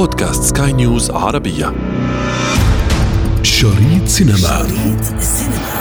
بودكاست 0.00 0.56
سكاي 0.56 0.72
نيوز 0.72 1.10
عربية. 1.10 1.72
شريط 3.42 4.04
سينما. 4.06 4.38
شريط 4.38 5.20
سينما 5.20 5.80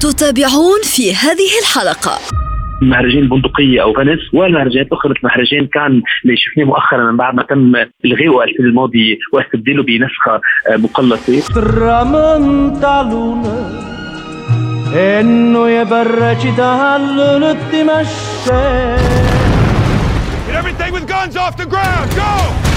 تتابعون 0.00 0.80
في 0.82 1.14
هذه 1.14 1.50
الحلقة. 1.62 2.18
مهرجان 2.82 3.18
البندقية 3.18 3.82
أو 3.82 3.92
فنس 3.94 4.18
والمهرجانات 4.32 4.86
الأخرى 4.86 5.10
مثل 5.10 5.20
مهرجان 5.24 5.66
كان 5.66 6.02
اللي 6.24 6.36
شفناه 6.36 6.64
مؤخرا 6.64 7.10
من 7.10 7.16
بعد 7.16 7.34
ما 7.34 7.42
تم 7.42 7.76
إلغائه 8.04 8.50
السنة 8.50 8.66
الماضي 8.66 9.18
واستبداله 9.32 9.82
بنسخة 9.82 10.40
مقلصة. 10.68 11.42
إنه 14.94 15.68
يبرج 15.68 16.46
everything 20.62 20.92
with 20.92 21.06
guns 21.06 21.36
off 21.36 21.56
the 21.56 21.66
ground. 21.66 22.08
Go! 22.14 22.71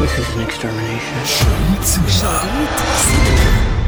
This 0.00 0.18
is 0.18 0.34
an 0.34 0.40
extermination. 0.40 1.48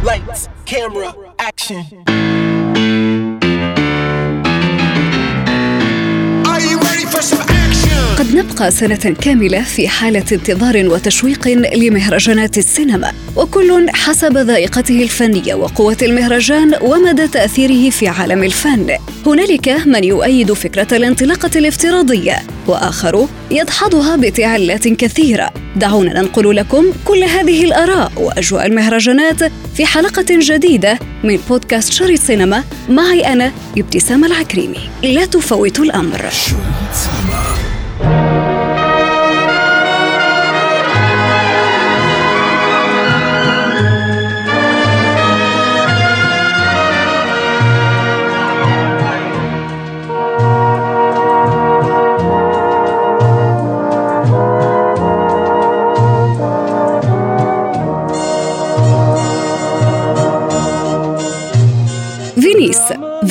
Lights, 0.04 0.48
camera, 0.66 1.14
action. 1.38 2.41
نبقى 8.34 8.70
سنة 8.70 9.16
كاملة 9.20 9.62
في 9.62 9.88
حالة 9.88 10.24
انتظار 10.32 10.86
وتشويق 10.86 11.48
لمهرجانات 11.48 12.58
السينما، 12.58 13.12
وكل 13.36 13.90
حسب 13.90 14.38
ذائقته 14.38 15.02
الفنية 15.02 15.54
وقوة 15.54 15.96
المهرجان 16.02 16.74
ومدى 16.80 17.28
تأثيره 17.28 17.90
في 17.90 18.08
عالم 18.08 18.42
الفن. 18.42 18.96
هنالك 19.26 19.68
من 19.86 20.04
يؤيد 20.04 20.52
فكرة 20.52 20.96
الانطلاقة 20.96 21.50
الافتراضية، 21.56 22.42
وآخر 22.66 23.28
يدحضها 23.50 24.16
بتعلات 24.16 24.88
كثيرة. 24.88 25.50
دعونا 25.76 26.20
ننقل 26.20 26.56
لكم 26.56 26.84
كل 27.04 27.24
هذه 27.24 27.64
الآراء 27.64 28.12
وأجواء 28.16 28.66
المهرجانات 28.66 29.52
في 29.76 29.86
حلقة 29.86 30.26
جديدة 30.30 30.98
من 31.24 31.38
بودكاست 31.48 31.92
شريط 31.92 32.20
سينما 32.20 32.64
معي 32.88 33.32
أنا 33.32 33.52
ابتسام 33.78 34.24
العكريمي. 34.24 34.80
لا 35.02 35.24
تفوتوا 35.24 35.84
الأمر. 35.84 36.30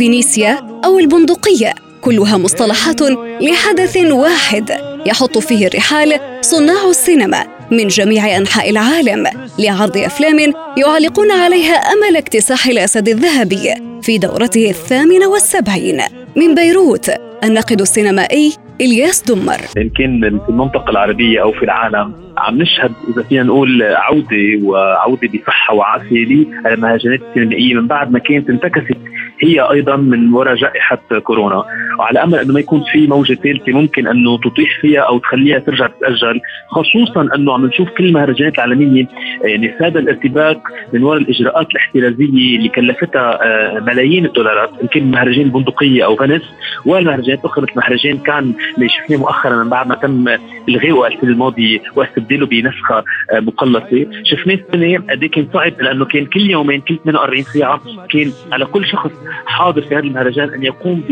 فينيسيا 0.02 0.58
أو 0.86 1.00
البندقية 1.00 1.74
كلها 2.02 2.38
مصطلحات 2.38 3.02
لحدث 3.42 3.98
واحد 3.98 4.72
يحط 5.06 5.38
فيه 5.38 5.68
الرحال 5.68 6.20
صناع 6.42 6.90
السينما 6.90 7.44
من 7.72 7.88
جميع 7.88 8.38
أنحاء 8.38 8.70
العالم 8.70 9.28
لعرض 9.60 9.98
أفلام 9.98 10.54
يعلقون 10.78 11.32
عليها 11.32 11.74
أمل 11.74 12.18
اكتساح 12.18 12.68
الأسد 12.68 13.10
الذهبي 13.10 13.74
في 14.02 14.18
دورته 14.18 14.70
الثامنة 14.70 15.28
والسبعين. 15.28 16.02
من 16.36 16.56
بيروت 16.56 17.12
الناقد 17.44 17.82
السينمائي 17.82 18.54
إلياس 18.82 19.24
دمر. 19.24 19.62
يمكن 19.78 20.40
في 20.46 20.50
المنطقة 20.50 20.90
العربية 20.90 21.42
أو 21.42 21.52
في 21.52 21.64
العالم 21.64 22.14
عم 22.38 22.62
نشهد 22.62 22.92
إذا 23.14 23.24
فينا 23.24 23.44
نقول 23.44 23.84
عودة 23.84 24.60
وعودة 24.64 25.30
بصحه 25.34 25.74
وعافية 25.74 26.26
للمهرجانات 26.66 27.20
السينمائيه 27.30 27.74
من 27.74 27.88
بعد 27.88 28.12
ما 28.12 28.20
كانت 28.20 28.50
انتكست 28.50 28.98
هي 29.44 29.60
أيضا 29.60 29.96
من 29.96 30.34
وراء 30.34 30.56
جائحة 30.56 31.02
كورونا. 31.24 31.64
وعلى 32.00 32.24
أمل 32.24 32.36
أنه 32.36 32.54
ما 32.54 32.60
يكون 32.60 32.84
في 32.92 33.08
موجة 33.08 33.34
ثالثة 33.34 33.72
ممكن 33.72 34.08
أنه 34.08 34.38
تطيح 34.38 34.82
فيها 34.82 35.02
أو 35.02 35.20
تخليها 35.20 35.60
ترجع 35.60 35.88
تتأجل 35.88 36.42
خصوصا 36.68 37.28
أنه 37.36 37.54
عم 37.54 37.66
نشوف 37.66 37.90
كل 37.90 38.06
المهرجانات 38.06 38.56
العالمية 38.56 39.08
يعني 39.44 39.76
ساد 39.80 39.98
الارتباك 39.98 40.58
من 40.94 41.04
وراء 41.04 41.22
الإجراءات 41.22 41.68
الاحترازية 41.72 42.58
اللي 42.58 42.70
كلفتها 42.70 43.40
آه، 43.44 43.80
ملايين 43.80 44.26
الدولارات 44.26 44.70
يمكن 44.82 45.12
مهرجان 45.12 45.46
البندقيه 45.46 46.06
أو 46.06 46.16
فنس 46.16 46.42
والمهرجانات 46.86 47.40
الاخرى 47.40 47.64
مثل 47.64 47.74
مهرجان 47.76 48.18
كان 48.18 48.54
اللي 48.78 48.90
شفناه 48.90 49.18
مؤخرا 49.18 49.64
بعد 49.64 49.88
ما 49.88 49.96
تم 49.96 50.28
الغائه 50.70 51.08
السنة 51.08 51.30
الماضية 51.30 51.80
واستبداله 51.96 52.46
بنسخة 52.46 53.04
آه، 53.34 53.40
مقلصة. 53.40 54.08
شفناه 54.24 54.56
السنة 54.56 54.98
قد 55.10 55.26
كان 55.26 55.48
صعب 55.54 55.82
لأنه 55.82 56.06
كان 56.06 56.26
كل 56.26 56.50
يومين 56.50 56.82
كل 56.82 56.98
48 57.06 57.44
ساعة 57.44 57.82
كان 58.10 58.32
على 58.52 58.66
كل 58.66 58.86
شخص 58.86 59.12
حاضر 59.46 59.82
في 59.82 59.96
هذا 59.96 60.04
المهرجان 60.04 60.54
أن 60.54 60.64
يقوم 60.64 61.04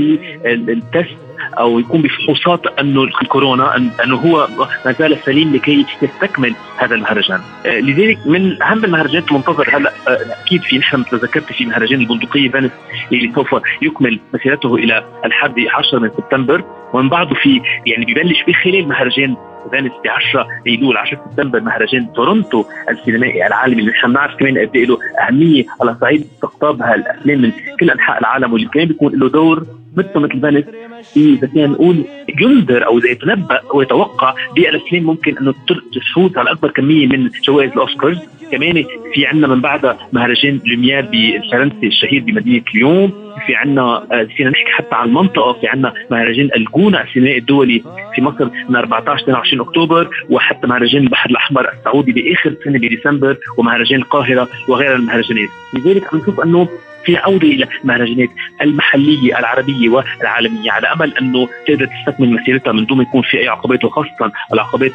بالتست 0.43 1.17
أو 1.59 1.79
يكون 1.79 2.01
بفحوصات 2.01 2.79
أنه 2.79 3.03
الكورونا 3.03 3.75
أنه 3.75 4.15
هو 4.15 4.47
ما 4.85 4.91
زال 4.91 5.17
سليم 5.25 5.55
لكي 5.55 5.85
يستكمل 6.01 6.55
هذا 6.77 6.95
المهرجان. 6.95 7.39
آه، 7.65 7.79
لذلك 7.79 8.17
من 8.27 8.63
أهم 8.63 8.85
المهرجانات 8.85 9.31
المنتظر 9.31 9.77
هلا 9.77 9.91
آه، 10.07 10.41
أكيد 10.43 10.61
في 10.61 10.77
نحن 10.77 10.99
مثل 10.99 11.17
ذكرت 11.17 11.53
في 11.53 11.65
مهرجان 11.65 12.01
البندقية 12.01 12.49
فينيس 12.49 12.71
اللي 13.11 13.31
سوف 13.35 13.55
يكمل 13.81 14.19
مسيرته 14.33 14.75
إلى 14.75 15.03
الحد 15.25 15.55
10 15.69 15.99
من 15.99 16.09
سبتمبر 16.09 16.63
ومن 16.93 17.09
بعده 17.09 17.35
في 17.35 17.61
يعني 17.85 18.05
ببلش 18.05 18.43
بخلال 18.47 18.87
مهرجان 18.87 19.35
Venice 19.71 19.91
ب 20.03 20.07
10 20.07 20.47
ايلول 20.67 20.97
10 20.97 21.25
سبتمبر 21.31 21.61
مهرجان 21.61 22.13
تورونتو 22.13 22.65
السينمائي 22.89 23.47
العالمي 23.47 23.79
اللي 23.81 23.91
نحن 23.91 24.07
بنعرف 24.07 24.35
كمان 24.35 24.57
قد 24.57 24.75
إيه 24.75 24.85
له 24.85 24.97
أهمية. 25.27 25.65
على 25.81 25.97
صعيد 26.01 26.21
استقطاب 26.21 26.81
هالافلام 26.81 27.41
من 27.41 27.51
كل 27.79 27.89
أنحاء 27.89 28.19
العالم 28.19 28.53
واللي 28.53 28.67
كمان 28.67 28.85
بيكون 28.87 29.19
له 29.19 29.29
دور 29.29 29.65
مثل 29.97 30.19
مثل 30.19 30.63
في 31.13 31.33
إذا 31.33 31.47
فينا 31.47 31.67
نقول 31.67 32.05
ينذر 32.41 32.85
أو 32.85 32.97
يتنبأ 32.97 33.61
ويتوقع 33.73 34.35
بالافلام 34.55 35.03
ممكن 35.03 35.37
أنه 35.37 35.53
تفوز 35.93 36.37
على 36.37 36.51
أكبر 36.51 36.71
كمية 36.71 37.07
من 37.07 37.29
جوائز 37.43 37.71
الأوسكارز. 37.71 38.17
كمان 38.51 38.83
في 39.13 39.25
عندنا 39.25 39.47
من 39.47 39.61
بعدها 39.61 39.97
مهرجان 40.13 40.59
لوميير 40.65 41.01
بالفرنسي 41.05 41.87
الشهير 41.87 42.21
بمدينة 42.21 42.63
ليون. 42.75 43.29
في 43.47 43.55
عندنا 43.55 43.81
آه، 43.81 44.27
فينا 44.37 44.49
نحكي 44.49 44.71
حتى 44.71 44.95
عن 44.95 45.07
المنطقة. 45.07 45.53
في 45.53 45.67
عندنا 45.67 45.93
مهرجان 46.11 46.49
الجونة 46.55 47.01
السينمائي 47.01 47.37
الدولي 47.37 47.83
في 48.15 48.21
مصر 48.21 48.49
من 48.69 48.75
14 48.75 49.23
22 49.23 49.61
أكتوبر 49.61 50.09
وحتى 50.29 50.67
مهرجان 50.67 51.03
البحر 51.03 51.29
الأحمر 51.29 51.69
السعودي 51.73 52.11
بآخر 52.11 52.55
سنة 52.63 52.79
بديسمبر 52.79 53.37
ومهرجان 53.57 53.99
القاهرة 53.99 54.47
وغيرها 54.67 54.97
من 54.97 55.01
المهرجانات. 55.01 55.49
لذلك 55.73 56.13
عم 56.13 56.19
نشوف 56.19 56.39
أنه 56.39 56.67
في 57.09 57.17
عودة 57.17 57.47
إلى 57.47 57.67
المهرجانات 57.83 58.29
المحلية 58.61 59.39
العربية 59.39 59.89
والعالمية 59.89 60.71
على 60.71 60.87
أمل 60.87 61.17
أنه 61.17 61.47
تقدر 61.67 61.85
تستكمل 61.85 62.29
مسيرتها 62.29 62.73
من 62.73 62.85
دون 62.85 62.97
ما 62.97 63.03
يكون 63.03 63.21
في 63.21 63.37
أي 63.39 63.47
عقبات 63.47 63.85
وخاصة 63.85 64.31
العقبات 64.53 64.91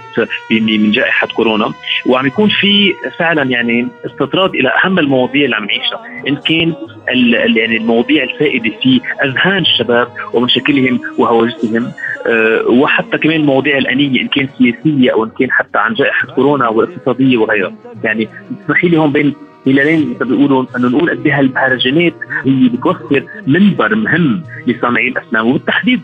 من 0.50 0.90
جائحة 0.90 1.26
كورونا. 1.26 1.72
وعم 2.06 2.26
يكون 2.26 2.48
في 2.48 2.94
فعلا 3.18 3.42
يعني 3.42 3.88
استطراد 4.06 4.54
إلى 4.54 4.72
أهم 4.84 4.98
المواضيع 4.98 5.44
اللي 5.44 5.56
عم 5.56 5.64
نعيشها 5.64 6.06
إن 6.28 6.36
كان 6.36 6.74
يعني 7.56 7.76
المواضيع 7.76 8.22
الفائدة 8.22 8.70
في 8.82 9.00
أذهان 9.24 9.58
الشباب 9.58 10.08
ومشاكلهم 10.32 11.00
وهواجسهم. 11.18 11.92
وحتى 12.68 13.18
كمان 13.18 13.40
المواضيع 13.40 13.78
الأنية 13.78 14.20
إن 14.20 14.28
كان 14.28 14.48
سياسية 14.58 15.12
أو 15.12 15.24
إن 15.24 15.30
كان 15.38 15.50
حتى 15.50 15.78
عن 15.78 15.94
جائحة 15.94 16.28
كورونا 16.34 16.68
والاقتصادية 16.68 17.36
وغيرها. 17.36 17.72
يعني 18.04 18.28
اسمحي 18.64 18.88
لي 18.88 18.98
هون 18.98 19.12
بين 19.12 19.34
هلالين 19.66 20.14
بيقولوا 20.20 20.64
إنه 20.76 20.88
نقول 20.88 21.10
قد 21.10 21.26
إيه 21.26 21.38
هالمهرجانات 21.38 22.14
هي 22.44 22.68
بتوفر 22.68 23.24
منبر 23.46 23.94
مهم 23.94 24.42
لصانعي 24.66 25.08
الافلام 25.08 25.46
وبالتحديد 25.46 26.00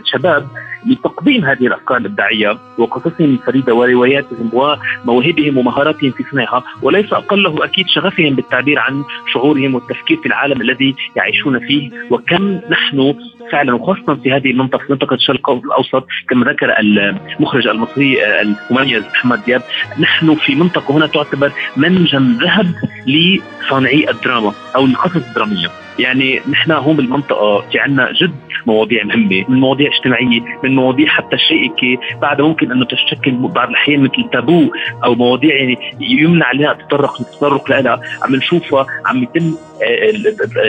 الشباب 0.00 0.46
لتقديم 0.86 1.44
هذه 1.44 1.66
الأفكار 1.66 1.96
الإبداعية 1.96 2.58
وقصصهم 2.78 3.34
الفريده 3.34 3.74
ورواياتهم 3.74 4.50
ومواهبهم 4.52 5.58
ومهاراتهم 5.58 6.10
في 6.10 6.24
صنعها 6.32 6.64
وليس 6.82 7.12
اقله 7.12 7.64
أكيد 7.64 7.86
شغفهم 7.88 8.34
بالتعبير 8.34 8.78
عن 8.78 9.04
شعورهم 9.32 9.74
والتفكير 9.74 10.16
في 10.16 10.26
العالم 10.26 10.60
الذي 10.60 10.94
يعيشون 11.16 11.58
فيه. 11.58 11.90
وكم 12.10 12.60
نحن 12.70 13.14
فعلا 13.52 13.74
وخاصه 13.74 14.14
في 14.14 14.32
هذه 14.32 14.50
المنطقة 14.50 14.78
في 14.86 14.92
منطقه 15.20 15.64
الأوسط 15.64 16.06
كما 16.28 16.50
ذكر 16.52 16.78
المخرج 16.78 17.66
المصري 17.66 18.40
المميز 18.40 19.04
محمد 19.04 19.44
دياب 19.44 19.62
نحن 19.98 20.34
في 20.34 20.54
منطقة 20.54 20.96
هنا 20.96 21.06
تعتبر 21.06 21.52
منجم 21.76 22.38
ذهب 22.42 22.74
لصانعي 23.06 24.10
الدراما 24.10 24.52
أو 24.76 24.84
القصص 24.84 25.16
الدرامية. 25.16 25.85
يعني 25.98 26.40
نحن 26.50 26.72
هون 26.72 26.96
بالمنطقة 26.96 27.60
في 27.70 27.78
عنا 27.78 28.12
جد 28.12 28.34
مواضيع 28.66 29.04
مهمة 29.04 29.44
من 29.48 29.60
مواضيع 29.60 29.90
اجتماعية 29.96 30.40
من 30.64 30.74
مواضيع 30.74 31.06
حتى 31.06 31.38
شائكة 31.38 32.18
بعد 32.22 32.40
ممكن 32.40 32.72
إنه 32.72 32.84
تشكل 32.84 33.30
بعض 33.32 33.68
الأحيان 33.68 34.00
مثل 34.00 34.30
تابو 34.32 34.72
أو 35.04 35.14
مواضيع 35.14 35.56
يعني 35.56 35.78
يمنع 36.00 36.46
علينا 36.46 36.72
التطرق 36.72 37.20
التطرق 37.20 37.70
لها 37.70 38.00
عم 38.22 38.36
نشوفها 38.36 38.86
عم 39.06 39.22
يتم 39.22 39.54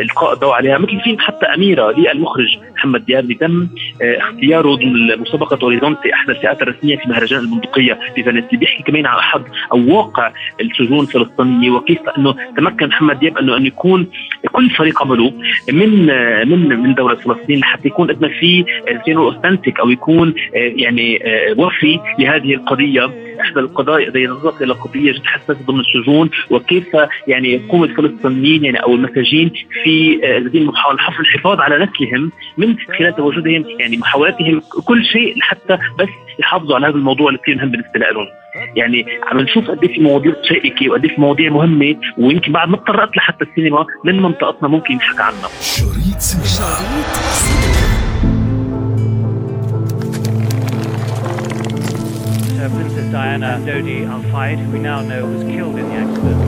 إلقاء 0.01 0.33
الضوء 0.33 0.51
عليها 0.53 0.77
مثل 0.77 1.01
فيلم 1.01 1.19
حتى 1.19 1.45
أميرة 1.45 1.91
للمخرج 1.91 2.57
محمد 2.75 3.05
دياب 3.05 3.23
اللي 3.23 3.35
تم 3.35 3.67
اختياره 4.01 4.75
ضمن 4.75 5.19
مسابقة 5.21 5.59
Orizzonti 5.63 6.13
أحدى 6.13 6.31
الفئات 6.31 6.61
الرسمية 6.61 6.97
في 6.97 7.09
مهرجان 7.09 7.39
البندقيه 7.39 7.99
في 8.15 8.23
فينيسيا 8.23 8.57
بيحكي 8.57 8.83
كمان 8.83 9.05
عن 9.05 9.17
أحد 9.17 9.41
أو 9.71 9.95
واقع 9.95 10.31
السجون 10.61 10.99
الفلسطينية 10.99 11.71
وكيف 11.71 11.99
إنه 12.17 12.35
تمكن 12.57 12.87
محمد 12.87 13.19
دياب 13.19 13.37
انه 13.37 13.57
إنه 13.57 13.67
يكون 13.67 14.07
كل 14.51 14.69
فريق 14.69 15.01
عمله 15.17 15.33
من 15.71 16.05
من 16.49 16.79
من 16.79 16.93
دولة 16.93 17.15
فلسطين 17.15 17.59
لحتى 17.59 17.87
يكون 17.87 18.07
ما 18.21 18.27
في 18.27 18.65
زي 19.07 19.15
authentic 19.15 19.79
أو 19.79 19.89
يكون 19.89 20.33
يعني 20.53 21.19
وفي 21.57 21.99
لهذه 22.19 22.53
القضية. 22.53 23.26
إحدى 23.41 23.59
القضايا 23.59 24.09
زي 24.11 24.27
نظرت 24.27 24.61
إلى 24.61 24.73
قضية 24.73 25.11
جد 25.11 25.25
حساسه 25.25 25.65
ضمن 25.65 25.79
السجون 25.79 26.29
وكيف 26.49 26.87
يعني 27.27 27.53
يقوم 27.53 27.83
الفلسطينيين 27.83 28.65
يعني 28.65 28.83
أو 28.83 28.95
المساجين 28.95 29.51
في 29.83 30.15
هذه 30.25 30.57
المحاوله 30.57 30.97
حفظ 30.97 31.19
الحفاظ 31.19 31.59
على 31.59 31.75
نسلهم 31.75 32.31
من 32.57 32.75
خلال 32.97 33.15
تواجدهم 33.15 33.65
يعني 33.79 33.97
محاولاتهم 33.97 34.61
كل 34.85 35.05
شيء 35.05 35.37
لحتى 35.37 35.77
بس 35.99 36.09
يحافظوا 36.39 36.75
على 36.75 36.87
هذا 36.87 36.95
الموضوع 36.95 37.27
اللي 37.27 37.39
كثير 37.39 37.55
مهم 37.55 37.71
بالنسبة 37.71 37.99
لهم. 37.99 38.25
يعني 38.75 39.05
عم 39.23 39.39
نشوف 39.39 39.71
قد 39.71 39.83
إيه 39.83 39.93
في 39.93 40.01
مواضيع 40.01 40.33
شائكة 40.43 40.89
وقد 40.89 41.05
إيه 41.05 41.15
في 41.15 41.21
مواضيع 41.21 41.49
مهمة 41.49 41.95
ويمكن 42.17 42.51
بعد 42.51 42.69
ما 42.69 42.77
تطرقت 42.77 43.17
لحتى 43.17 43.43
السينما 43.43 43.85
من 44.05 44.21
منطقتنا 44.21 44.69
ممكن 44.69 44.93
ينحكى 44.93 45.23
عنها 45.23 45.47
شريط 45.61 46.19
سينما. 46.19 47.36
Diana 53.17 53.51
Dodi 53.65 53.99
Al 54.13 54.21
Fayed, 54.31 54.59
who 54.59 54.69
we 54.73 54.79
now 54.89 55.01
know 55.01 55.25
was 55.25 55.43
killed 55.53 55.75
in 55.81 55.85
the 55.89 55.95
accident. 56.03 56.39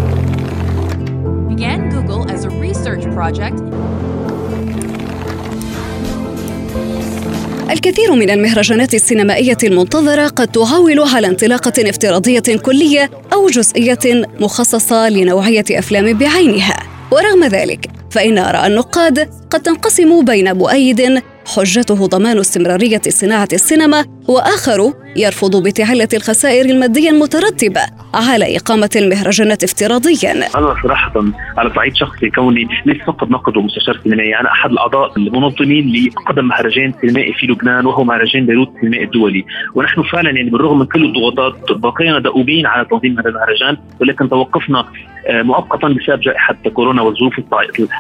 Began 1.50 1.90
Google 1.90 2.30
as 2.30 2.42
a 2.46 2.52
research 2.66 3.04
project. 3.18 3.58
الكثير 7.72 8.16
من 8.16 8.30
المهرجانات 8.30 8.94
السينمائية 8.94 9.58
المنتظرة 9.64 10.28
قد 10.28 10.48
تعول 10.48 11.00
على 11.00 11.28
انطلاقة 11.28 11.90
افتراضية 11.90 12.58
كلية 12.62 13.10
أو 13.34 13.48
جزئية 13.48 14.28
مخصصة 14.40 15.10
لنوعية 15.10 15.66
أفلام 15.72 16.18
بعينها 16.18 16.78
ورغم 17.12 17.46
ذلك 17.46 17.88
فإن 18.12 18.38
آراء 18.38 18.68
النقاد 18.68 19.30
قد 19.50 19.62
تنقسم 19.62 20.26
بين 20.26 20.58
مؤيد 20.58 21.22
حجته 21.56 22.08
ضمان 22.08 22.38
استمرارية 22.40 23.02
صناعة 23.10 23.48
السينما 23.54 24.06
وآخر 24.28 24.94
يرفض 25.16 25.64
بتعلة 25.64 26.08
الخسائر 26.14 26.66
المادية 26.66 27.10
المترتبة 27.10 27.82
على 28.14 28.58
إقامة 28.58 28.90
المهرجانات 28.96 29.64
افتراضيا. 29.64 30.32
أنا 30.32 30.76
صراحة 30.84 31.14
على 31.58 31.72
صعيد 31.76 31.96
شخصي 31.96 32.30
كوني 32.30 32.68
ليس 32.86 32.98
فقط 33.08 33.30
ناقد 33.30 33.58
ومستشار 33.58 34.00
سينمائي 34.04 34.40
أنا 34.40 34.52
أحد 34.52 34.72
الأعضاء 34.72 35.14
المنظمين 35.18 35.94
لأقدم 35.94 36.46
مهرجان 36.46 36.94
سينمائي 37.02 37.34
في 37.34 37.48
لبنان 37.48 37.86
وهو 37.86 38.04
مهرجان 38.04 38.46
بيروت 38.46 38.70
السينمائي 38.76 39.04
الدولي. 39.04 39.46
ونحن 39.76 40.04
فعلا 40.04 40.30
يعني 40.30 40.50
بالرغم 40.50 40.80
من 40.80 40.86
كل 40.86 41.06
الضغوطات 41.06 41.72
بقينا 41.72 42.20
دؤوبين 42.20 42.66
على 42.66 42.86
تنظيم 42.86 43.20
هذا 43.20 43.30
المهرجان 43.30 43.78
ولكن 44.02 44.30
توقفنا 44.30 44.86
آه، 45.28 45.42
مؤقتا 45.42 45.88
بسبب 45.88 46.22
جائحة 46.22 46.56
كورونا 46.74 47.02
والظروف 47.02 47.34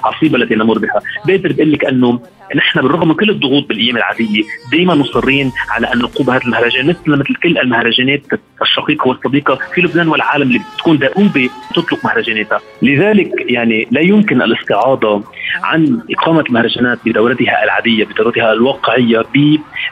العصيبة 0.03 0.37
التي 0.37 0.55
نمر 0.55 0.79
بها. 0.79 1.01
بقدر 1.27 1.53
بقول 1.53 1.71
لك 1.71 1.85
أنه 1.85 2.19
نحن 2.55 2.81
بالرغم 2.81 3.07
من 3.07 3.13
كل 3.13 3.29
الضغوط 3.39 3.67
بالأيام 3.67 3.97
العادية. 3.97 4.43
دائما 4.71 4.95
مصرين 4.95 5.51
على 5.69 5.93
أن 5.93 5.97
نقوم 5.99 6.25
بهذا 6.25 6.43
المهرجان 6.45 6.87
مثل 6.87 6.99
مثل 7.07 7.35
كل 7.43 7.57
المهرجانات 7.57 8.21
الشقيقة 8.61 9.07
والصديقة 9.07 9.59
في 9.75 9.81
لبنان 9.81 10.07
والعالم 10.07 10.47
اللي 10.47 10.61
بتكون 10.75 10.97
دؤوبه 10.97 11.49
تطلق 11.75 12.05
مهرجاناتها، 12.05 12.59
لذلك 12.81 13.31
يعني 13.51 13.87
لا 13.91 14.01
يمكن 14.01 14.41
الاستعاضة 14.41 15.23
عن 15.63 16.01
إقامة 16.11 16.43
المهرجانات 16.49 16.99
بدورتها 17.05 17.63
العادية 17.63 18.05
بدورتها 18.05 18.53
الواقعية 18.53 19.23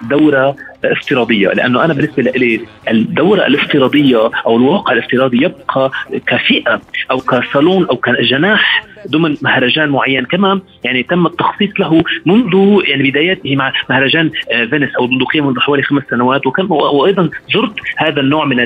بدورة 0.02 0.56
افتراضية. 0.86 1.48
لأنه 1.48 1.86
أنا 1.86 1.94
بالنسبة 1.94 2.24
لي 2.24 2.62
الدورة 2.92 3.46
الافتراضية 3.48 4.30
أو 4.46 4.58
الواقع 4.58 4.94
الافتراضي 4.94 5.38
يبقى 5.44 5.92
كفئة 6.28 6.82
أو 7.12 7.18
كصالون 7.18 7.86
أو 7.86 7.96
كجناح 7.96 8.84
ضمن 9.08 9.36
مهرجان 9.42 9.90
معين. 9.90 10.26
كما 10.26 10.62
يعني 10.84 11.04
تم 11.04 11.26
التخصيص 11.26 11.70
له 11.80 12.04
منذ 12.26 12.82
يعني 12.88 13.10
بداياته 13.10 13.56
مع 13.56 13.74
مهرجان 13.90 14.32
آه، 14.52 14.66
فينيس 14.66 14.96
أو 15.00 15.06
البندقيه 15.06 15.42
منذ 15.42 15.60
حوالي 15.60 15.84
خمس 15.84 16.04
سنوات. 16.10 16.48
وكم 16.48 16.72
وأيضا 16.72 17.30
زرت 17.54 17.74
هذا 17.98 18.22
النوع 18.22 18.46
من 18.46 18.60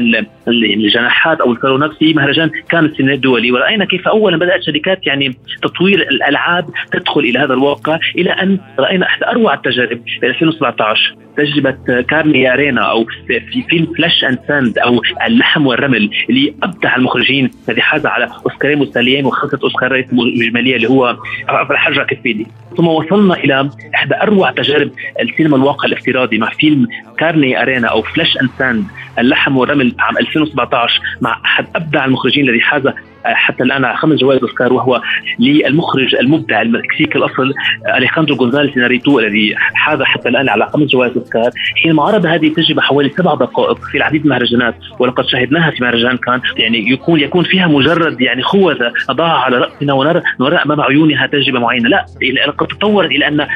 الجناحات 0.48 1.42
أو 1.42 1.52
الصالونات 1.52 1.92
في 1.94 2.14
مهرجان 2.14 2.52
كان 2.70 2.86
السينما 2.86 3.14
الدولي 3.14 3.52
ورأينا 3.52 3.86
كيف 3.86 4.08
اولا 4.08 4.38
بدأت 4.38 4.64
شركات 4.64 5.08
يعني 5.08 5.36
تطوير 5.62 6.02
الألعاب 6.02 6.66
تدخل 6.92 7.22
إلى 7.22 7.40
هذا 7.40 7.54
الواقع 7.54 8.00
إلى 8.18 8.32
أن 8.32 8.60
رأينا 8.80 9.06
إحدى 9.06 9.26
أروع 9.26 9.54
التجارب 9.54 10.02
في 10.20 10.28
2017 10.28 11.16
تجربة 11.38 12.02
كارني 12.02 12.54
أرينا 12.54 12.82
أو 12.82 13.06
في 13.28 13.64
فيلم 13.70 13.94
فلاش 13.98 14.24
أند 14.24 14.40
ساند 14.48 14.78
أو 14.78 15.02
اللحم 15.28 15.68
والرمل 15.68 16.10
اللي 16.30 16.54
ابدع 16.64 16.96
المخرجين. 16.96 17.52
الذي 17.70 17.82
حاز 17.82 18.06
على 18.06 18.30
أوسكارين 18.46 18.80
مستليين 18.80 19.26
وخمسه 19.26 19.60
اوسكارات 19.64 20.14
مجمليه 20.22 20.76
اللي 20.76 20.90
هو 20.90 21.18
الحجر 21.50 22.04
كفيدي 22.04 22.48
ثم 22.78 22.88
وصلنا 22.88 23.34
إلى 23.34 23.70
إحدى 23.96 24.16
أروع 24.16 24.52
تجارب 24.52 24.92
السينما 25.22 25.58
الواقع 25.58 25.86
الافتراضي 25.86 26.38
مع 26.38 26.50
فيلم 26.50 26.88
Carne 27.18 27.62
y 27.62 27.66
Arena 27.66 27.88
أو 27.88 28.02
Flesh 28.02 28.38
and 28.42 28.50
Sand 28.60 28.86
اللحم 29.20 29.58
والرمل 29.58 29.96
عام 30.00 30.18
2017 30.18 31.02
مع 31.22 31.42
أحد 31.46 31.66
أبدع 31.76 32.06
المخرجين 32.06 32.50
الذي 32.50 32.62
حاز 32.62 32.84
حتى 33.26 33.64
الآن 33.64 33.86
على 33.86 33.98
خمس 33.98 34.20
جوائز 34.20 34.42
أوسكار 34.42 34.74
وهو 34.74 35.02
للمخرج 35.40 36.16
المبدع 36.16 36.62
المكسيكي 36.62 37.18
الأصل 37.18 37.54
أليخاندرو 37.98 38.36
غونزاليس 38.36 38.78
إيناريتو 38.78 39.20
الذي 39.20 39.56
حاز 39.56 40.02
حتى 40.02 40.30
الآن 40.30 40.50
على 40.50 40.66
خمس 40.66 40.90
جوائز 40.90 41.18
أوسكار. 41.18 41.52
حينما 41.84 42.04
عرض 42.04 42.26
هذه 42.26 42.48
التجربة 42.48 42.82
حوالي 42.82 43.10
سبع 43.10 43.36
دقائق 43.36 43.78
في 43.92 43.98
العديد 43.98 44.26
من 44.26 44.32
المهرجانات 44.32 44.76
ولقد 45.00 45.26
شاهدناها 45.26 45.72
في 45.72 45.84
مهرجان 45.84 46.18
كان 46.18 46.42
يعني 46.58 46.92
يكون 46.92 47.20
يكون 47.20 47.44
فيها 47.44 47.68
مجرد 47.68 48.22
يعني 48.22 48.44
خوذة 48.44 48.94
نضعها 49.10 49.38
على 49.38 49.58
رأسنا 49.58 49.94
ونرى 49.94 50.22
نرى 50.40 50.56
أمام 50.56 50.82
عيوننا 50.82 51.28
تجربة 51.28 51.60
معينة. 51.60 51.90
لا 51.90 52.06
لقد 52.48 52.68
تطورت 52.68 53.12
إلى 53.12 53.28
انه 53.28 53.48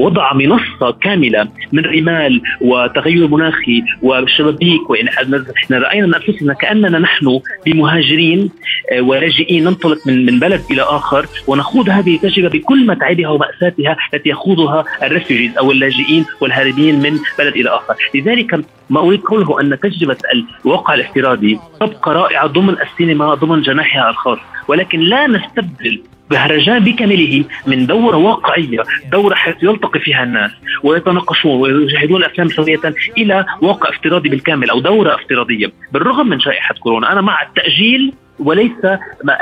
وضع 0.00 0.32
منصة 0.32 0.90
كاملة 1.00 1.48
من 1.72 1.84
رمال 1.84 2.40
وتغير 2.60 3.28
مناخي 3.28 3.82
وشبابيك 4.02 4.47
وإن 4.88 5.08
رأينا 5.82 6.16
أنفسنا 6.16 6.54
كأننا 6.54 6.98
نحن 6.98 7.40
بمهاجرين 7.66 8.50
آه، 8.92 9.00
ولاجئين 9.00 9.64
ننطلق 9.64 10.06
من 10.06 10.26
من 10.26 10.38
بلد 10.38 10.62
إلى 10.70 10.82
آخر 10.82 11.26
ونخوض 11.46 11.88
هذه 11.88 12.16
التجربة 12.16 12.48
بكل 12.48 12.86
متاعبها 12.86 13.28
وماساتها 13.28 13.96
التي 14.14 14.28
يخوضها 14.28 14.84
الريفوجيز 15.02 15.58
أو 15.58 15.72
اللاجئين 15.72 16.24
والهاربين 16.40 17.00
من 17.00 17.18
بلد 17.38 17.56
إلى 17.56 17.70
آخر، 17.70 17.94
لذلك 18.14 18.64
ما 18.90 19.00
أريد 19.00 19.20
قوله 19.20 19.60
أن 19.60 19.78
تجربة 19.80 20.16
الواقع 20.64 20.94
الافتراضي 20.94 21.58
تبقى 21.80 22.14
رائعة 22.14 22.46
ضمن 22.46 22.76
السينما 22.82 23.34
ضمن 23.34 23.62
جناحها 23.62 24.10
الخاص، 24.10 24.38
ولكن 24.68 25.00
لا 25.00 25.26
نستبدل 25.26 26.02
مهرجان 26.30 26.84
بكامله 26.84 27.44
من 27.66 27.86
دورة 27.86 28.16
واقعية 28.16 28.82
دورة 29.12 29.34
حيث 29.34 29.56
يلتقي 29.62 30.00
فيها 30.00 30.22
الناس 30.22 30.50
ويتناقشون 30.82 31.60
ويشاهدون 31.60 32.20
الأفلام 32.20 32.48
سوية 32.48 32.80
إلى 33.18 33.44
واقع 33.62 33.90
افتراضي 33.90 34.28
بالكامل 34.28 34.70
أو 34.70 34.80
دورة 34.80 35.14
افتراضية. 35.14 35.72
بالرغم 35.92 36.28
من 36.28 36.38
جائحة 36.38 36.74
كورونا 36.74 37.12
أنا 37.12 37.20
مع 37.20 37.42
التأجيل 37.42 38.12
وليس 38.38 38.86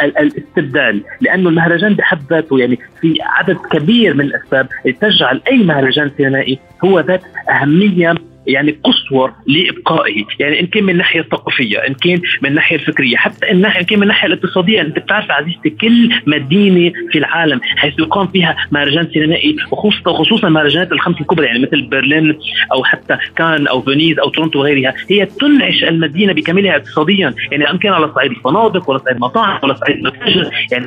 الاستبدال 0.03 1.03
لأنه 1.21 1.49
المهرجان 1.49 1.95
بحد 1.95 2.21
ذاته 2.31 2.59
يعني 2.59 2.79
في 3.01 3.19
عدد 3.23 3.57
كبير 3.57 4.15
من 4.15 4.21
الأسباب 4.21 4.69
تجعل 5.01 5.41
أي 5.49 5.59
مهرجان 5.59 6.11
سينمائي 6.17 6.59
هو 6.85 7.01
ذات 7.01 7.23
أهمية 7.51 8.15
يعني 8.47 8.79
قصوى 8.85 9.33
لإبقائه، 9.47 10.25
يعني 10.39 10.61
إن 10.61 10.67
كان 10.67 10.85
من 10.85 10.91
الناحيه 10.91 11.21
الثقافيه، 11.21 11.79
إن 11.79 11.95
كان 11.95 12.21
من 12.43 12.51
الناحيه 12.51 12.77
الفكريه، 12.77 13.17
حتى 13.17 13.51
إن 13.51 13.63
كان 13.63 13.99
من 13.99 14.03
الناحيه 14.03 14.29
الاقتصادية، 14.29 14.81
أنت 14.81 14.99
بتعرف 14.99 15.31
عزيزتي 15.31 15.71
كل 15.71 16.11
مدينة 16.27 16.93
في 17.11 17.19
العالم 17.19 17.61
حيث 17.63 17.99
يقام 17.99 18.27
فيها 18.27 18.57
مهرجان 18.73 19.09
سينمائي 19.13 19.57
وخصوصا 19.71 20.13
خصوصا 20.13 20.49
المهرجانات 20.49 20.93
الخمس 20.93 21.21
الكبرى 21.21 21.47
يعني 21.47 21.59
مثل 21.59 21.83
برلين 21.83 22.39
أو 22.73 22.85
حتى 22.85 23.17
كان 23.37 23.67
أو 23.67 23.83
Venice 23.83 24.19
أو 24.19 24.29
تورونتو 24.29 24.59
وغيرها، 24.59 24.95
هي 25.11 25.27
تنعش 25.27 25.85
المدينة 25.85 26.33
بكاملها 26.33 26.77
اقتصاديا، 26.77 27.35
يعني 27.51 27.71
إن 27.71 27.79
كان 27.79 27.93
على 27.93 28.13
صعيد 28.15 28.31
الفنادق 28.31 28.91
ولا 28.91 28.99
صعيد 28.99 29.17
المطاعم 29.17 29.61
ولا 29.63 29.75
صعيد 29.75 29.97
المتاجر، 29.97 30.51
يعني 30.73 30.87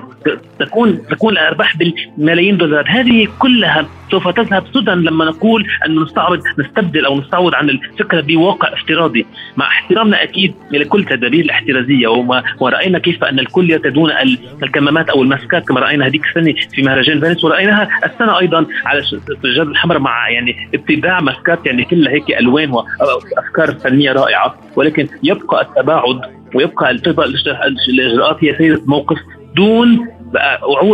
تكون 0.60 1.02
تكون 1.10 1.34
الارباح 1.34 1.78
بالملايين 1.78 2.58
دولار، 2.58 2.86
هذه 2.88 3.28
كلها 3.40 3.88
سوف 4.12 4.28
تذهب 4.28 4.64
سدى 4.74 4.92
لما 4.92 5.26
نقول 5.26 5.68
انه 5.86 6.04
نستعرض 6.04 6.42
نستبدل 6.60 7.06
أو 7.06 7.20
نستعوض 7.50 7.56
عن 7.56 7.70
الفكرة 7.70 8.22
بواقع 8.22 8.74
افتراضي. 8.74 9.26
مع 9.58 9.68
احترامنا 9.68 10.24
أكيد 10.24 10.54
لكل 10.72 11.06
تدابير 11.06 11.46
الاحترازية 11.46 12.08
وما 12.08 12.44
ورأينا 12.60 13.00
كيف 13.00 13.24
أن 13.24 13.40
الكل 13.40 13.72
يرتدون 13.72 14.12
الكمامات 14.64 15.10
أو 15.10 15.22
الماسكات 15.24 15.68
كما 15.68 15.80
رأينا 15.80 16.06
هذيك 16.06 16.22
السنة 16.26 16.54
في 16.74 16.82
مهرجان 16.82 17.20
Venice 17.20 17.44
ورأيناها 17.44 17.90
السنة 18.06 18.40
أيضا 18.40 18.66
على 18.86 19.00
السجاد 19.00 19.68
الحمراء 19.68 20.00
مع 20.00 20.30
يعني 20.30 20.70
ابتداع 20.74 21.20
ماسكات 21.22 21.66
يعني 21.66 21.84
كلها 21.84 22.12
هيك 22.14 22.32
ألوان 22.40 22.72
وافكار 22.72 23.76
فنية 23.84 24.12
رائعة. 24.12 24.56
ولكن 24.76 25.08
يبقى 25.24 25.62
التباعد 25.62 26.22
ويبقى 26.56 26.92
الإجراءات 26.92 28.44
هي 28.44 28.56
سيده 28.58 28.82
موقف 28.86 29.18
دون 29.56 30.08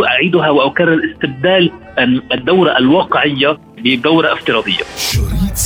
أعيدها 0.06 0.50
وأكرر 0.50 1.00
استبدال 1.14 1.70
الدورة 2.32 2.78
الواقعية 2.78 3.58
بدورة 3.84 4.32
افتراضية. 4.32 4.84
شريط 4.96 5.56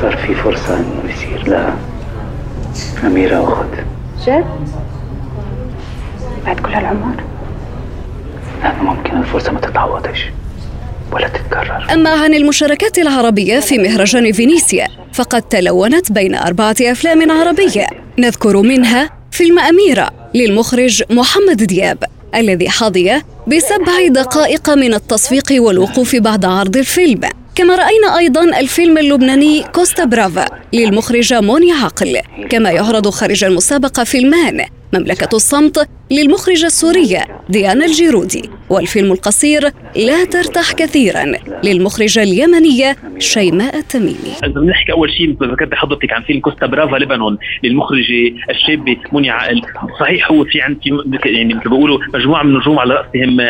صار 0.00 0.16
في 0.16 0.34
فرصة 0.34 0.76
إنه 0.76 1.12
يصير 1.12 1.48
لا 1.48 1.74
أميرة 3.04 3.52
اخت 3.52 3.84
جد؟ 4.26 4.44
بعد 6.46 6.60
كل 6.60 6.70
هالعمر؟ 6.72 7.24
لأنه 8.62 8.82
ممكن 8.82 9.16
الفرصة 9.16 9.52
ما 9.52 9.60
تتعوضش 9.60 10.30
ولا 11.12 11.28
تتكرر 11.28 11.86
أما 11.92 12.10
عن 12.10 12.34
المشاركات 12.34 12.98
العربية 12.98 13.60
في 13.60 13.78
مهرجان 13.78 14.32
فينيسيا 14.32 14.88
فقد 15.12 15.42
تلونت 15.42 16.12
بين 16.12 16.34
أربعة 16.34 16.76
أفلام 16.80 17.30
عربية 17.30 17.86
نذكر 18.18 18.62
منها 18.62 19.10
فيلم 19.30 19.58
أميرة 19.58 20.10
للمخرج 20.34 21.02
محمد 21.10 21.62
دياب 21.62 22.04
الذي 22.34 22.68
حظي 22.68 23.22
بسبع 23.46 24.06
دقائق 24.08 24.70
من 24.70 24.94
التصفيق 24.94 25.62
والوقوف 25.62 26.16
بعد 26.16 26.44
عرض 26.44 26.76
الفيلم 26.76 27.20
كما 27.60 27.76
رأينا 27.76 28.18
أيضا 28.18 28.44
الفيلم 28.60 28.98
اللبناني 28.98 29.62
كوستا 29.62 30.04
برافا 30.04 30.46
للمخرجة 30.72 31.40
موني 31.40 31.72
عقل 31.72 32.20
كما 32.50 32.70
يعرض 32.70 33.08
خارج 33.08 33.44
المسابقة 33.44 34.04
فيلمان. 34.04 34.66
مملكة 34.92 35.36
الصمت 35.36 35.88
للمخرجة 36.10 36.66
السورية 36.66 37.24
ديانا 37.48 37.84
الجيرودي. 37.84 38.50
والفيلم 38.70 39.12
القصير 39.12 39.62
لا 39.96 40.24
ترتاح 40.24 40.72
كثيرا 40.72 41.24
للمخرجة 41.64 42.22
اليمنية 42.22 42.96
شيماء 43.18 43.76
التميمي. 43.76 44.32
إذا 44.44 44.60
بنحكي 44.60 44.92
أول 44.92 45.10
شيء 45.12 45.36
ذكرت 45.42 45.74
حضرتك 45.74 46.12
عن 46.12 46.22
فيلم 46.22 46.40
كوستا 46.40 46.66
برافا 46.66 46.96
لبنان 46.96 47.36
للمخرجة 47.62 48.32
الشابة 48.50 48.96
مونيا 49.12 49.30
عقل. 49.30 49.62
صحيح 50.00 50.30
هو 50.30 50.44
في 50.44 50.60
عندي 50.60 50.90
يعني 51.24 51.54
مثل 51.54 51.68
بيقولوا 51.68 51.98
مجموعة 52.14 52.42
من 52.42 52.50
النجوم 52.50 52.78
على 52.78 52.94
رأسهم 52.94 53.40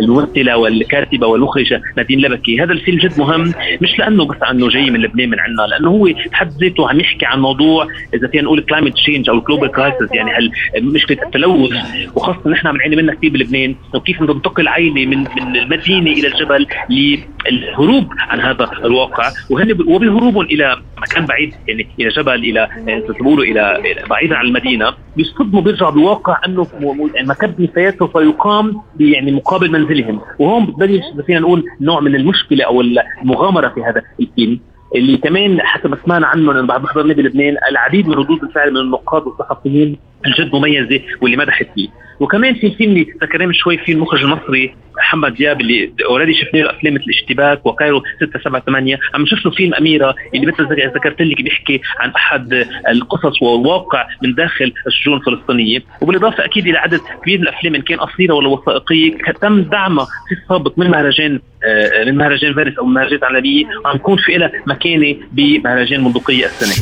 الممثلة 0.00 0.56
والكاتبة 0.56 1.26
والمخرجة 1.26 1.82
نادين 1.96 2.20
لبكي. 2.20 2.62
هذا 2.62 2.72
الفيلم 2.72 2.98
جد 2.98 3.18
مهم 3.18 3.52
مش 3.80 3.98
لأنه 3.98 4.24
بس 4.24 4.36
إنه 4.42 4.68
جاي 4.68 4.90
من 4.90 5.00
لبنان 5.00 5.28
من 5.28 5.40
عنا 5.40 5.62
لأنه 5.62 5.88
هو 5.88 6.08
بحد 6.32 6.52
ذاته 6.60 6.88
عم 6.88 7.00
يحكي 7.00 7.26
عن 7.26 7.40
موضوع 7.40 7.88
إذا 8.14 8.28
فينا 8.28 8.42
نقول 8.42 8.60
climate 8.60 8.92
change 8.92 9.30
أو 9.30 9.38
ال 9.38 9.43
global 9.43 9.72
crisis 9.72 10.08
يعني 10.14 10.30
هل 10.30 10.52
مشكلة 10.80 11.18
التلوث 11.22 11.72
وخاصة 12.16 12.50
نحن 12.50 12.72
بنعاني 12.72 12.96
منها 12.96 13.14
كثير 13.14 13.30
بلبنان 13.30 13.74
وكيف 13.94 14.18
تنتقل 14.18 14.68
عائله 14.68 15.06
من 15.06 15.18
من 15.18 15.56
المدينة 15.56 16.10
إلى 16.10 16.28
الجبل 16.28 16.66
للهروب 16.90 18.08
عن 18.18 18.40
هذا 18.40 18.70
الواقع. 18.84 19.30
وهن 19.50 19.72
وبهروبهم 19.86 20.44
إلى 20.44 20.76
مكان 20.98 21.26
بعيد 21.26 21.54
يعني 21.68 21.86
إلى 22.00 22.08
جبل 22.08 22.34
إلى 22.34 22.68
بيقولوا 23.08 23.44
إلى 23.44 23.82
بعيدا 24.10 24.36
عن 24.36 24.46
المدينة. 24.46 24.94
بيصطدموا 25.16 25.62
بيرجعوا 25.62 25.90
بواقع 25.90 26.40
أنه 26.46 26.66
يعني 27.14 27.28
مكب 27.28 27.70
نفايات 27.74 28.06
يقام 28.06 28.80
يعني 29.00 29.32
مقابل 29.32 29.70
منزلهم. 29.70 30.20
وهون 30.38 30.66
ببلش 30.66 31.04
فينا 31.26 31.40
نقول 31.40 31.64
نوع 31.80 32.00
من 32.00 32.14
المشكلة 32.14 32.64
أو 32.64 32.80
المغامرة 33.22 33.68
في 33.68 33.80
هذا 33.80 34.02
الفيلم. 34.20 34.60
اللي 34.94 35.16
كمان 35.16 35.60
حسب 35.62 35.98
سمعنا 36.04 36.26
عنه 36.26 36.52
لأنه 36.52 36.66
بعد 36.66 36.82
ما 36.82 36.88
حضرنا 36.88 37.14
بلبنان 37.14 37.56
العديد 37.70 38.08
من 38.08 38.14
ردود 38.14 38.42
الفعل 38.44 38.70
من 38.70 38.80
النقاد 38.80 39.22
والصحفيين 39.26 39.96
الجد 40.26 40.54
مميزة 40.54 41.00
واللي 41.20 41.36
مدحت 41.36 41.66
فيه. 41.74 41.88
وكمان 42.20 42.54
في 42.54 42.66
الفيلم 42.66 43.06
اللي 43.32 43.46
من 43.46 43.52
شوي 43.52 43.78
فيه 43.78 43.92
المخرج 43.92 44.22
المصري 44.22 44.74
محمد 44.96 45.34
دياب 45.34 45.60
اللي 45.60 45.92
already 46.04 46.34
شفنا 46.34 46.60
له 46.60 46.70
افلام 46.70 46.94
مثل 46.94 47.04
اشتباك 47.08 47.66
و 47.66 47.72
Cairo 47.72 48.02
6 48.20 48.40
7 48.44 48.62
8 48.66 48.98
عم 49.14 49.22
نشوف 49.22 49.44
له 49.44 49.50
فيلم 49.50 49.74
أميرة 49.74 50.14
اللي 50.34 50.46
مثل 50.46 50.68
ذكرت 50.94 51.22
لك 51.22 51.42
بيحكي 51.42 51.80
عن 51.98 52.10
أحد 52.10 52.66
القصص 52.88 53.42
والواقع 53.42 54.06
من 54.22 54.34
داخل 54.34 54.72
السجون 54.86 55.16
الفلسطينية. 55.16 55.82
وبالإضافة 56.00 56.44
أكيد 56.44 56.66
إلى 56.66 56.78
عدد 56.78 57.00
كبير 57.22 57.38
من 57.38 57.48
الأفلام 57.48 57.74
إن 57.74 57.82
كان 57.82 57.98
قصيره 57.98 58.34
ولا 58.34 58.48
وثائقية 58.48 59.14
تم 59.40 59.62
دعمها 59.62 60.08
في 60.28 60.34
السابق 60.34 60.78
من 60.78 60.90
مهرجان 60.90 61.40
آه، 61.66 62.04
من 62.04 62.16
مهرجان 62.16 62.54
فارس 62.54 62.78
أو 62.78 62.86
مهرجان 62.86 63.18
عالميه 63.22 63.64
عم 63.86 63.96
يكون 63.96 64.16
في 64.18 64.32
لها 64.32 64.50
مكانة 64.66 65.16
بمهرجان 65.32 66.04
بندقيه 66.04 66.46
السنة 66.46 66.74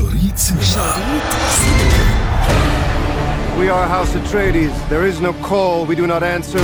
We 3.63 3.69
are 3.69 3.89
House 3.97 4.15
Atreides. 4.21 4.75
There 4.93 5.07
is 5.11 5.21
no 5.21 5.33
call. 5.51 5.87
We 5.91 5.95
do 5.95 6.07
not 6.07 6.23
answer. 6.23 6.63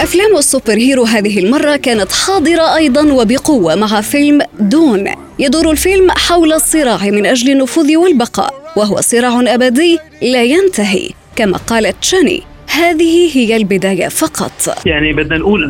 أفلام 0.00 0.36
السوبر 0.36 0.72
هيرو 0.72 1.04
هذه 1.04 1.38
المرة 1.38 1.76
كانت 1.76 2.12
حاضرة 2.12 2.76
أيضا 2.76 3.12
وبقوة 3.12 3.74
مع 3.74 4.00
فيلم 4.00 4.42
دون. 4.60 5.08
يدور 5.38 5.70
الفيلم 5.70 6.10
حول 6.10 6.52
الصراع 6.52 7.04
من 7.04 7.26
أجل 7.26 7.50
النفوذ 7.52 7.96
والبقاء 7.96 8.72
وهو 8.76 9.00
صراع 9.00 9.54
أبدي 9.54 9.98
لا 10.22 10.42
ينتهي 10.42 11.10
كما 11.36 11.56
قالت 11.56 11.96
شاني. 12.00 12.55
هذه 12.76 13.36
هي 13.36 13.56
البداية 13.56 14.08
فقط. 14.08 14.86
يعني 14.86 15.12
بدنا 15.12 15.38
نقول 15.38 15.64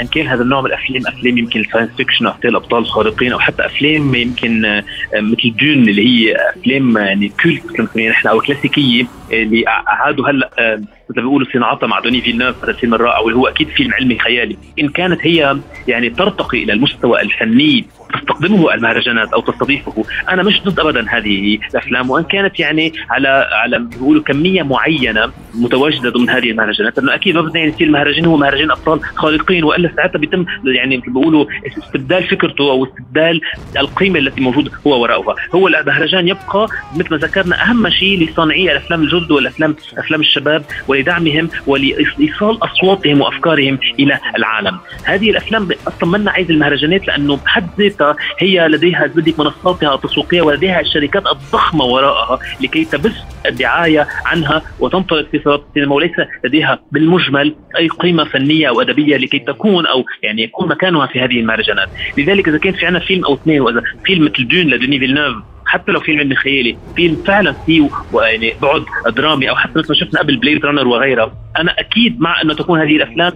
إن 0.00 0.06
كان 0.06 0.26
هذا 0.26 0.42
النوع 0.42 0.60
من 0.60 0.66
الأفلام 0.66 1.06
أفلام 1.06 1.38
يمكن 1.38 1.60
ال 1.60 1.64
science 1.64 1.90
fiction 1.96 2.26
أو 2.26 2.34
الابطال 2.44 2.78
الخارقين 2.78 3.32
أو 3.32 3.38
حتى 3.38 3.66
أفلام 3.66 4.14
يمكن 4.14 4.64
آه، 4.64 4.84
مثل 5.14 5.54
Dune 5.60 5.88
اللي 5.88 6.08
هي 6.08 6.36
أفلام 6.56 6.96
يعني 6.96 7.32
cult 7.42 7.96
نحن 7.96 8.28
أو 8.28 8.40
كلاسيكية 8.40 9.06
اللي 9.32 9.64
أعادوا 9.68 10.28
هلأ 10.28 10.50
آه، 10.58 10.82
مثل 11.10 11.20
ما 11.20 11.22
بيقولوا 11.22 11.48
صناعتها 11.52 11.86
مع 11.86 12.00
دوني 12.00 12.20
فيلناف 12.20 12.62
هذا 12.62 12.70
الفيلم 12.70 12.94
الرائع 12.94 13.18
واللي 13.18 13.38
هو 13.38 13.46
أكيد 13.46 13.68
فيلم 13.68 13.94
علمي 13.94 14.18
خيالي. 14.18 14.56
إن 14.80 14.88
كانت 14.88 15.20
هي 15.22 15.56
يعني 15.88 16.10
ترتقي 16.10 16.62
إلى 16.62 16.72
المستوى 16.72 17.22
الفني 17.22 17.84
تستخدمه 18.14 18.74
المهرجانات 18.74 19.32
أو 19.32 19.40
تستضيفه 19.40 20.04
أنا 20.30 20.42
مش 20.42 20.62
ضد 20.62 20.80
ابدا 20.80 21.06
هذه 21.08 21.58
الأفلام 21.70 22.10
وإن 22.10 22.24
كانت 22.24 22.60
يعني 22.60 22.92
على 23.10 23.28
على 23.52 23.78
بيقولوا 23.78 24.22
كمية 24.22 24.62
معينة 24.62 25.32
متواجدة 25.54 26.10
ضمن 26.10 26.30
هذه 26.30 26.50
المهرجانات 26.50 26.98
لأنه 26.98 27.14
أكيد 27.14 27.34
ما 27.34 27.40
بدنا 27.40 27.58
يعني 27.58 27.72
يصير 27.72 27.86
المهرجان 27.86 28.24
هو 28.24 28.36
مهرجان 28.36 28.70
أبطال 28.70 29.00
خالقين 29.02 29.64
وإلا 29.64 29.90
ساعتها 29.96 30.18
بيتم 30.18 30.44
يعني 30.64 30.96
بيقولوا 30.96 31.46
استبدال 31.78 32.22
فكرته 32.24 32.70
أو 32.70 32.84
استبدال 32.84 33.40
القيمة 33.78 34.18
التي 34.18 34.40
موجوده 34.40 34.70
هو 34.86 35.02
وراءها. 35.02 35.34
هو 35.54 35.68
المهرجان 35.68 36.28
يبقى 36.28 36.68
مثل 36.96 37.10
ما 37.10 37.16
ذكرنا 37.16 37.62
أهم 37.64 37.90
شيء 37.90 38.28
لصانعي 38.28 38.72
الأفلام 38.72 39.02
الجدد 39.02 39.30
والأفلام 39.30 39.76
أفلام 39.98 40.20
الشباب 40.20 40.64
ولدعمهم 40.94 41.48
ولإيصال 41.66 42.58
أصواتهم 42.62 43.20
وأفكارهم 43.20 43.78
إلى 43.98 44.18
العالم. 44.38 44.78
هذه 45.04 45.30
الأفلام 45.30 45.68
أصلا 45.88 46.18
منا 46.18 46.30
عايز 46.30 46.50
المهرجانات 46.50 47.06
لأنه 47.06 47.36
بحد 47.36 47.68
ذاتها 47.78 48.16
هي 48.38 48.68
لديها 48.68 49.06
بدك 49.06 49.38
منصاتها 49.38 49.94
التسويقية 49.94 50.42
ولديها 50.42 50.80
الشركات 50.80 51.26
الضخمة 51.26 51.84
وراءها 51.84 52.38
لكي 52.60 52.84
تبث 52.84 53.16
الدعاية 53.46 54.06
عنها 54.26 54.62
وتنطلق 54.80 55.28
في 55.30 55.36
السينما 55.36 55.94
وليس 55.94 56.16
لديها 56.44 56.78
بالمجمل 56.92 57.54
أي 57.78 57.88
قيمة 57.88 58.24
فنية 58.24 58.68
أو 58.68 58.80
أدبية 58.80 59.16
لكي 59.16 59.38
تكون 59.38 59.86
أو 59.86 60.04
يعني 60.22 60.42
يكون 60.42 60.68
مكانها 60.68 61.06
في 61.06 61.20
هذه 61.20 61.40
المهرجانات. 61.40 61.88
لذلك 62.18 62.48
إذا 62.48 62.58
كان 62.58 62.72
في 62.72 62.86
عندنا 62.86 63.06
فيلم 63.06 63.24
أو 63.24 63.34
اثنين 63.34 63.60
وإذا 63.60 63.82
فيلم 64.04 64.24
مثل 64.24 64.48
دون 64.48 64.66
لدوني 64.66 64.98
فيلنوف 64.98 65.53
حتى 65.74 65.92
لو 65.92 66.00
فيلم 66.00 66.18
علمي 66.18 66.34
خيالي 66.34 66.76
فيلم 66.96 67.16
فعلا 67.26 67.54
فيه 67.66 67.88
يعني 68.14 68.54
بعد 68.62 68.84
درامي 69.14 69.50
أو 69.50 69.56
حتى 69.56 69.78
مثل 69.78 69.88
ما 69.88 69.94
شفنا 69.94 70.20
قبل 70.20 70.36
Blade 70.36 70.64
Runner 70.64 70.88
وغيرها 70.88 71.32
أنا 71.58 71.80
أكيد 71.80 72.20
مع 72.20 72.42
إنه 72.42 72.54
تكون 72.54 72.80
هذه 72.80 72.96
الأفلام 72.96 73.32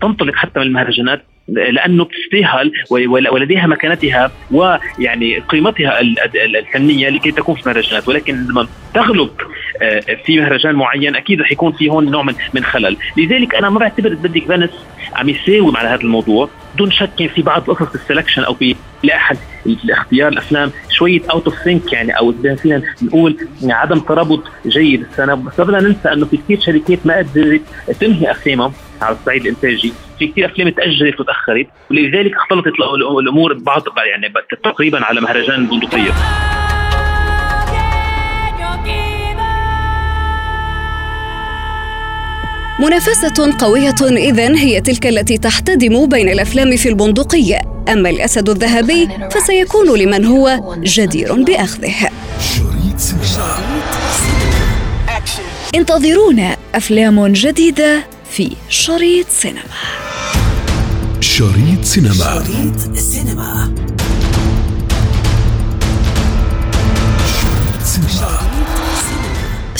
تنطلق 0.00 0.34
حتى 0.34 0.60
من 0.60 0.66
المهرجانات 0.66 1.22
لأنه 1.48 2.04
بتستاهل 2.04 2.72
ولديها 3.30 3.66
مكانتها 3.66 4.30
ويعني 4.50 5.38
قيمتها 5.38 6.00
الفنية 6.34 7.08
لكي 7.08 7.30
تكون 7.30 7.54
في 7.54 7.62
مهرجانات 7.66 8.08
ولكن 8.08 8.46
لما 8.46 8.66
تغلب 8.94 9.30
في 10.24 10.40
مهرجان 10.40 10.74
معين 10.74 11.16
أكيد 11.16 11.40
رح 11.40 11.52
يكون 11.52 11.72
في 11.72 11.88
هون 11.88 12.10
نوع 12.10 12.22
من 12.22 12.34
من 12.54 12.64
خلل، 12.64 12.96
لذلك 13.16 13.54
أنا 13.54 13.70
ما 13.70 13.78
بعتبر 13.78 14.14
بدك 14.14 14.46
Venice 14.46 14.70
عم 15.14 15.28
يساوم 15.28 15.76
على 15.76 15.88
هذا 15.88 16.00
الموضوع، 16.00 16.48
دون 16.78 16.90
شك 16.90 17.10
كان 17.18 17.28
في 17.28 17.42
بعض 17.42 17.70
القصص 17.70 17.94
ال 17.94 17.99
selection 17.99 18.42
أو 18.42 18.54
في 18.54 18.76
لأحد 19.02 19.36
الاختيار 19.66 20.32
الأفلام 20.32 20.70
شوية 20.90 21.20
out 21.30 21.44
of 21.44 21.58
sync 21.58 21.92
يعني 21.92 22.18
أو 22.18 22.34
فينا 22.62 22.82
نقول 23.02 23.36
عدم 23.62 23.98
ترابط 23.98 24.42
جيد. 24.66 25.00
السنة 25.00 25.34
بس 25.34 25.60
بدنا 25.60 25.80
ننسى 25.80 26.12
إنه 26.12 26.26
في 26.26 26.36
كثير 26.36 26.60
شركات 26.60 27.06
ما 27.06 27.16
قدرت 27.16 27.62
تنهي 28.00 28.30
أفلامها 28.30 28.72
على 29.02 29.16
الصعيد 29.16 29.42
الإنتاجي. 29.42 29.92
في 30.18 30.26
كثير 30.26 30.46
أفلام 30.46 30.68
تاجلت 30.68 31.20
وتأخرت 31.20 31.66
ولذلك 31.90 32.36
اختلطت 32.36 32.72
الأمور 33.18 33.52
بعض 33.52 33.82
يعني 34.06 34.32
تقريبا 34.62 35.04
على 35.04 35.20
مهرجان 35.20 35.54
البندقيه 35.54 36.12
منافسة 42.80 43.54
قوية 43.58 43.94
إذن 44.02 44.56
هي 44.56 44.80
تلك 44.80 45.06
التي 45.06 45.38
تحتدم 45.38 46.06
بين 46.06 46.28
الأفلام 46.28 46.76
في 46.76 46.88
البندقية، 46.88 47.60
أما 47.88 48.10
الأسد 48.10 48.48
الذهبي 48.48 49.08
فسيكون 49.30 49.98
لمن 49.98 50.24
هو 50.24 50.76
جدير 50.82 51.42
بأخذه. 51.42 51.94
انتظرونا 55.74 56.56
أفلام 56.74 57.26
جديدة 57.26 58.04
في 58.30 58.56
شريط 58.68 59.26
سينما. 59.28 59.60
شريط 61.20 61.84
سينما. 61.84 62.14
شريط 62.14 62.96
سينما. 62.96 63.74